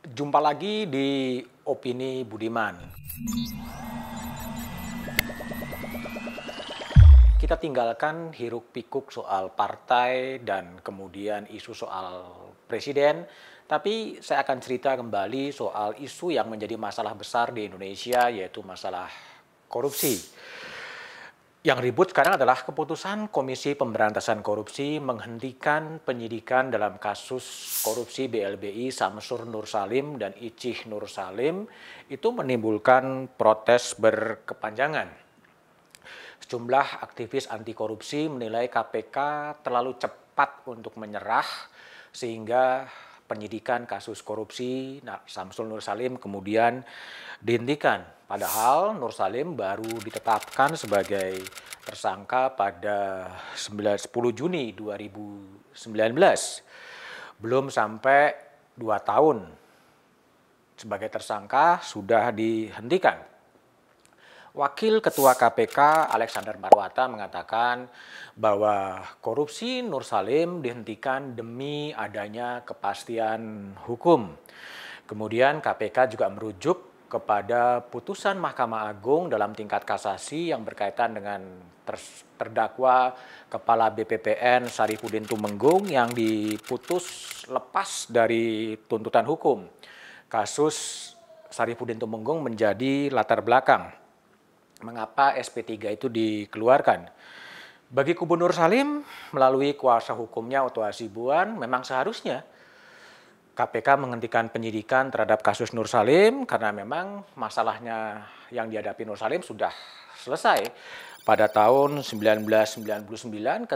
[0.00, 2.72] Jumpa lagi di Opini Budiman.
[7.36, 12.32] Kita tinggalkan hiruk pikuk soal partai dan kemudian isu soal
[12.64, 13.28] presiden,
[13.68, 19.12] tapi saya akan cerita kembali soal isu yang menjadi masalah besar di Indonesia yaitu masalah
[19.68, 20.16] korupsi.
[21.60, 27.44] Yang ribut sekarang adalah keputusan Komisi Pemberantasan Korupsi menghentikan penyidikan dalam kasus
[27.84, 31.68] korupsi BLBI Samsur Nur Salim dan Icih Nur Salim
[32.08, 35.12] itu menimbulkan protes berkepanjangan.
[36.40, 39.16] Sejumlah aktivis anti korupsi menilai KPK
[39.60, 41.44] terlalu cepat untuk menyerah
[42.08, 42.88] sehingga
[43.30, 44.98] penyidikan kasus korupsi
[45.30, 46.82] Samsul Nur Salim kemudian
[47.38, 51.42] dihentikan Padahal Nur Salim baru ditetapkan sebagai
[51.82, 53.26] tersangka pada
[53.58, 55.74] 10 Juni 2019.
[57.42, 58.30] Belum sampai
[58.78, 59.50] dua tahun
[60.78, 63.18] sebagai tersangka sudah dihentikan.
[64.50, 67.86] Wakil Ketua KPK Alexander Marwata mengatakan
[68.34, 74.34] bahwa korupsi Nur Salim dihentikan demi adanya kepastian hukum.
[75.06, 81.46] Kemudian KPK juga merujuk kepada putusan Mahkamah Agung dalam tingkat kasasi yang berkaitan dengan
[82.34, 83.14] terdakwa
[83.46, 87.06] Kepala BPPN Sarifudin Tumenggung yang diputus
[87.46, 89.62] lepas dari tuntutan hukum.
[90.26, 91.14] Kasus
[91.54, 93.99] Sarifudin Tumenggung menjadi latar belakang
[94.82, 97.08] mengapa SP3 itu dikeluarkan.
[97.90, 99.02] Bagi Kubu Nur Salim,
[99.34, 102.46] melalui kuasa hukumnya Oto Hasibuan, memang seharusnya
[103.54, 109.74] KPK menghentikan penyidikan terhadap kasus Nur Salim karena memang masalahnya yang dihadapi Nur Salim sudah
[110.16, 110.70] selesai
[111.26, 113.04] pada tahun 1999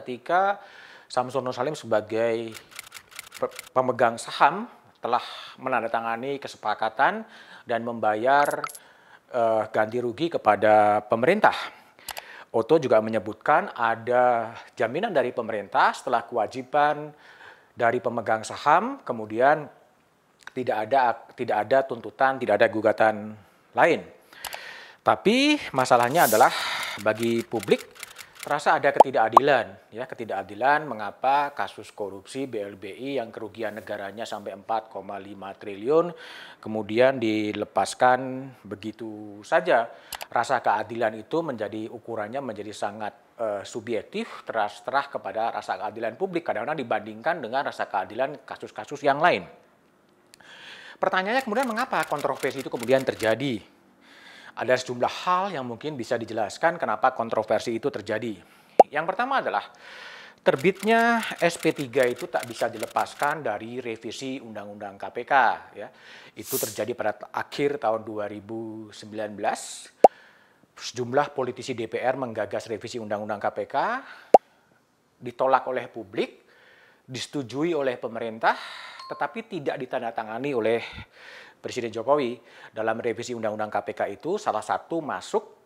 [0.00, 0.62] ketika
[1.10, 2.54] Samsul Nur Salim sebagai
[3.74, 4.70] pemegang saham
[5.04, 5.20] telah
[5.60, 7.28] menandatangani kesepakatan
[7.68, 8.64] dan membayar
[9.34, 11.54] uh, ganti rugi kepada pemerintah.
[12.54, 17.10] Oto juga menyebutkan ada jaminan dari pemerintah setelah kewajiban
[17.74, 19.66] dari pemegang saham, kemudian
[20.54, 23.34] tidak ada tidak ada tuntutan, tidak ada gugatan
[23.74, 24.06] lain.
[25.02, 26.54] Tapi masalahnya adalah
[27.02, 27.93] bagi publik
[28.44, 34.92] terasa ada ketidakadilan, ya ketidakadilan mengapa kasus korupsi BLBI yang kerugian negaranya sampai 4,5
[35.56, 36.12] triliun
[36.60, 39.88] kemudian dilepaskan begitu saja.
[40.28, 46.84] Rasa keadilan itu menjadi ukurannya menjadi sangat uh, subjektif terserah kepada rasa keadilan publik kadang-kadang
[46.84, 49.48] dibandingkan dengan rasa keadilan kasus-kasus yang lain.
[51.00, 53.73] Pertanyaannya kemudian mengapa kontroversi itu kemudian terjadi?
[54.54, 58.38] Ada sejumlah hal yang mungkin bisa dijelaskan kenapa kontroversi itu terjadi.
[58.90, 59.66] Yang pertama adalah
[60.44, 65.32] terbitnya SP3 itu tak bisa dilepaskan dari revisi Undang-Undang KPK
[65.74, 65.88] ya.
[66.38, 68.94] Itu terjadi pada akhir tahun 2019
[70.74, 73.76] sejumlah politisi DPR menggagas revisi Undang-Undang KPK,
[75.22, 76.42] ditolak oleh publik,
[77.06, 78.58] disetujui oleh pemerintah,
[79.06, 80.80] tetapi tidak ditandatangani oleh
[81.64, 82.36] Presiden Jokowi.
[82.68, 85.56] Dalam revisi Undang-Undang KPK itu salah satu masuk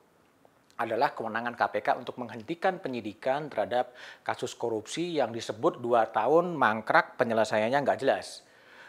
[0.79, 3.91] adalah kewenangan KPK untuk menghentikan penyidikan terhadap
[4.23, 8.47] kasus korupsi yang disebut dua tahun mangkrak penyelesaiannya nggak jelas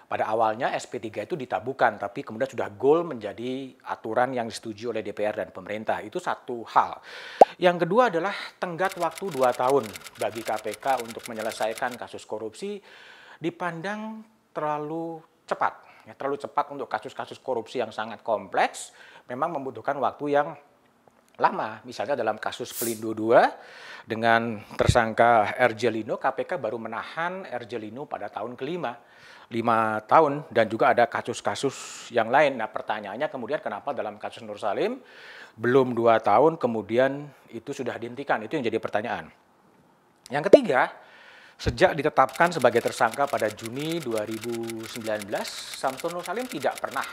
[0.10, 5.38] pada awalnya SP3 itu ditabukan, tapi kemudian sudah goal menjadi aturan yang disetujui oleh DPR
[5.38, 6.02] dan pemerintah.
[6.02, 6.98] Itu satu hal.
[7.62, 9.86] Yang kedua adalah tenggat waktu dua tahun
[10.18, 12.82] bagi KPK untuk menyelesaikan kasus korupsi
[13.38, 15.89] dipandang terlalu cepat.
[16.10, 18.90] Ya, terlalu cepat untuk kasus-kasus korupsi yang sangat kompleks,
[19.30, 20.58] memang membutuhkan waktu yang
[21.38, 21.86] lama.
[21.86, 28.98] Misalnya dalam kasus Pelindo 2 dengan tersangka Erjelino, KPK baru menahan Erjelino pada tahun kelima
[29.50, 32.58] lima tahun dan juga ada kasus-kasus yang lain.
[32.62, 35.02] Nah pertanyaannya kemudian kenapa dalam kasus Nur Salim
[35.58, 38.46] belum dua tahun kemudian itu sudah dihentikan?
[38.46, 39.34] Itu yang jadi pertanyaan.
[40.30, 40.94] Yang ketiga,
[41.60, 44.88] sejak ditetapkan sebagai tersangka pada Juni 2019,
[45.76, 47.04] Samsul Nur Salim tidak pernah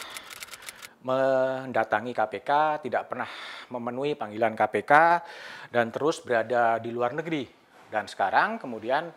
[1.02, 2.50] mendatangi KPK,
[2.86, 3.26] tidak pernah
[3.74, 4.92] memenuhi panggilan KPK,
[5.74, 7.42] dan terus berada di luar negeri.
[7.90, 9.10] Dan sekarang kemudian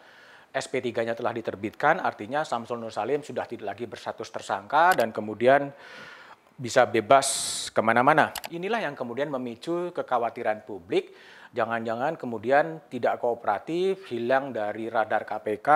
[0.49, 5.69] SP3-nya telah diterbitkan, artinya Samsul Nur Salim sudah tidak lagi berstatus tersangka dan kemudian
[6.57, 8.33] bisa bebas ke mana-mana.
[8.49, 11.13] Inilah yang kemudian memicu kekhawatiran publik,
[11.53, 15.69] jangan-jangan kemudian tidak kooperatif, hilang dari radar KPK,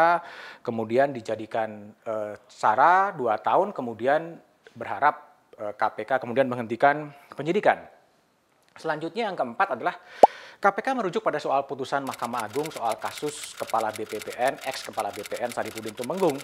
[0.61, 4.37] kemudian dijadikan e, SARA dua tahun, kemudian
[4.73, 7.81] berharap e, eh, KPK kemudian menghentikan penyidikan.
[8.73, 9.97] Selanjutnya yang keempat adalah
[10.57, 15.93] KPK merujuk pada soal putusan Mahkamah Agung soal kasus Kepala BPPN, ex Kepala BPN Sarifudin
[15.93, 16.39] Tumenggung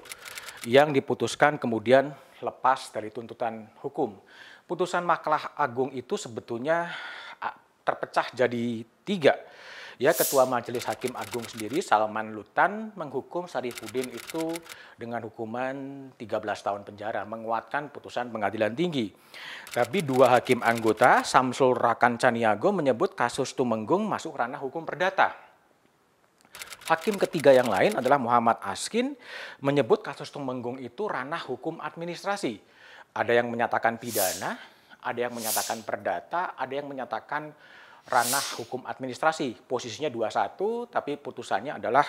[0.68, 2.12] yang diputuskan kemudian
[2.44, 4.20] lepas dari tuntutan hukum.
[4.68, 6.92] Putusan Mahkamah Agung itu sebetulnya
[7.90, 9.34] terpecah jadi tiga.
[10.00, 14.56] Ya, Ketua Majelis Hakim Agung sendiri, Salman Lutan, menghukum Sarifudin itu
[14.96, 15.76] dengan hukuman
[16.16, 19.12] 13 tahun penjara, menguatkan putusan pengadilan tinggi.
[19.76, 25.36] Tapi dua hakim anggota, Samsul Rakan Caniago, menyebut kasus Tumenggung masuk ranah hukum perdata.
[26.88, 29.20] Hakim ketiga yang lain adalah Muhammad Askin,
[29.60, 32.56] menyebut kasus Tumenggung itu ranah hukum administrasi.
[33.12, 37.52] Ada yang menyatakan pidana, ada yang menyatakan perdata, ada yang menyatakan
[38.10, 39.56] ranah hukum administrasi.
[39.64, 42.06] Posisinya 21, tapi putusannya adalah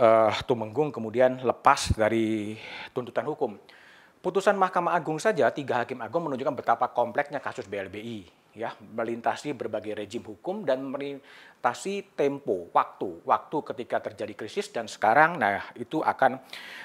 [0.00, 2.56] uh, Tumenggung kemudian lepas dari
[2.94, 3.58] tuntutan hukum.
[4.18, 9.94] Putusan Mahkamah Agung saja, tiga hakim agung menunjukkan betapa kompleksnya kasus BLBI, ya, melintasi berbagai
[9.94, 16.34] rejim hukum dan melintasi tempo, waktu, waktu ketika terjadi krisis dan sekarang, nah itu akan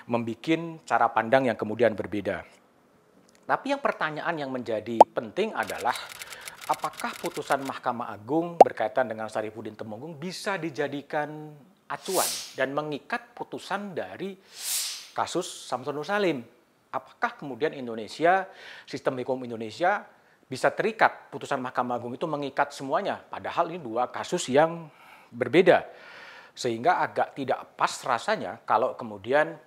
[0.05, 2.45] membuat cara pandang yang kemudian berbeda.
[3.43, 5.95] Tapi yang pertanyaan yang menjadi penting adalah
[6.71, 11.51] apakah putusan Mahkamah Agung berkaitan dengan Sarifudin Temenggung bisa dijadikan
[11.91, 14.39] acuan dan mengikat putusan dari
[15.11, 16.39] kasus Samsul Nur Salim?
[16.93, 18.47] Apakah kemudian Indonesia,
[18.87, 20.07] sistem hukum Indonesia
[20.47, 23.19] bisa terikat putusan Mahkamah Agung itu mengikat semuanya?
[23.27, 24.87] Padahal ini dua kasus yang
[25.35, 25.83] berbeda.
[26.55, 29.57] Sehingga agak tidak pas rasanya kalau kemudian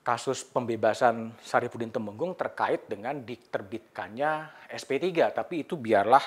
[0.00, 6.24] kasus pembebasan Sarifudin Temenggung terkait dengan diterbitkannya SP3, tapi itu biarlah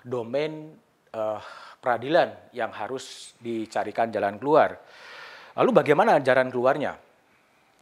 [0.00, 0.72] domain
[1.12, 1.40] uh,
[1.80, 4.80] peradilan yang harus dicarikan jalan keluar.
[5.56, 6.96] Lalu bagaimana jalan keluarnya?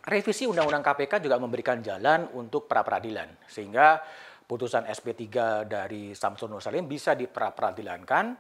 [0.09, 4.01] Revisi Undang-Undang KPK juga memberikan jalan untuk pra peradilan, sehingga
[4.49, 5.29] putusan SP3
[5.69, 8.33] dari Samsul Nur Salim bisa diperadilankan,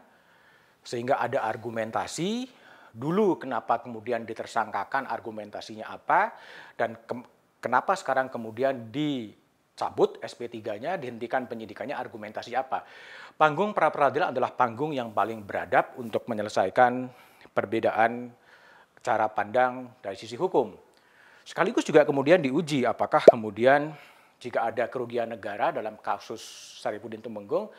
[0.80, 2.57] sehingga ada argumentasi
[2.98, 6.34] dulu kenapa kemudian ditersangkakan argumentasinya apa
[6.74, 7.14] dan ke,
[7.62, 12.82] kenapa sekarang kemudian dicabut SP3-nya, dihentikan penyidikannya argumentasi apa.
[13.38, 17.06] Panggung pra peradilan adalah panggung yang paling beradab untuk menyelesaikan
[17.54, 18.34] perbedaan
[18.98, 20.74] cara pandang dari sisi hukum.
[21.46, 23.94] Sekaligus juga kemudian diuji apakah kemudian
[24.38, 26.42] jika ada kerugian negara dalam kasus
[26.82, 27.70] Sarifudin Tumenggung,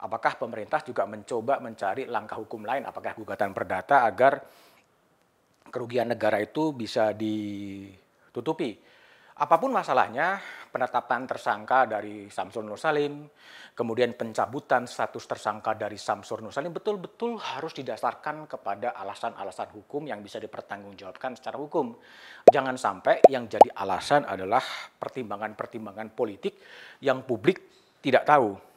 [0.00, 4.40] apakah pemerintah juga mencoba mencari langkah hukum lain, apakah gugatan perdata agar
[5.70, 8.74] kerugian negara itu bisa ditutupi.
[9.40, 10.36] Apa pun masalahnya,
[10.68, 13.24] penetapan tersangka dari Samsul Nur Salim,
[13.72, 20.20] kemudian pencabutan status tersangka dari Samsul Nur Salim betul-betul harus didasarkan kepada alasan-alasan hukum yang
[20.20, 21.96] bisa dipertanggungjawabkan secara hukum.
[22.52, 24.60] Jangan sampai yang jadi alasan adalah
[25.00, 26.60] pertimbangan-pertimbangan politik
[27.00, 27.64] yang publik
[28.04, 28.69] tidak tahu.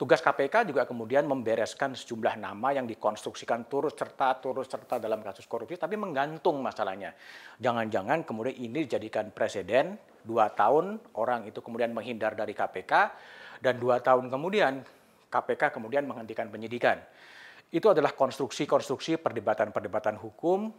[0.00, 5.44] Tugas KPK juga kemudian membereskan sejumlah nama yang dikonstruksikan turut serta turut serta dalam kasus
[5.44, 7.12] korupsi, tapi menggantung masalahnya.
[7.60, 12.92] Jangan-jangan kemudian ini dijadikan presiden, dua tahun orang itu kemudian menghindar dari KPK,
[13.60, 14.80] dan dua tahun kemudian
[15.28, 16.96] KPK kemudian menghentikan penyidikan.
[17.68, 20.72] Itu adalah konstruksi-konstruksi perdebatan-perdebatan hukum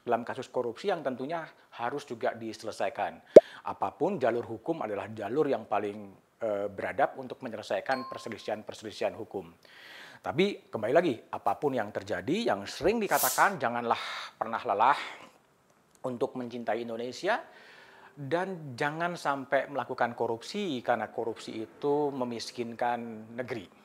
[0.00, 1.44] dalam kasus korupsi yang tentunya
[1.76, 3.20] harus juga diselesaikan.
[3.68, 6.31] Apa pun jalur hukum adalah jalur yang paling
[6.70, 9.46] beradab untuk menyelesaikan perselisihan-perselisihan hukum.
[10.22, 13.98] Tapi kembali lagi, apa pun yang terjadi, yang sering dikatakan janganlah
[14.38, 14.98] pernah lelah
[16.06, 17.42] untuk mencintai Indonesia
[18.14, 23.81] dan jangan sampai melakukan korupsi karena korupsi itu memiskinkan negeri.